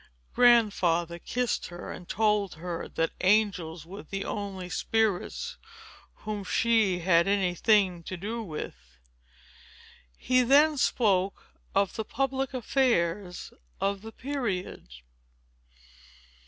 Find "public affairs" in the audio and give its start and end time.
12.03-13.53